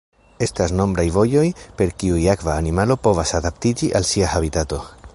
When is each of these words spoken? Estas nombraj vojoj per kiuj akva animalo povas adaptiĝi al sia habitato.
Estas 0.45 0.71
nombraj 0.79 1.05
vojoj 1.17 1.43
per 1.81 1.93
kiuj 2.05 2.19
akva 2.35 2.57
animalo 2.65 3.01
povas 3.09 3.37
adaptiĝi 3.41 3.95
al 4.01 4.13
sia 4.15 4.35
habitato. 4.37 4.87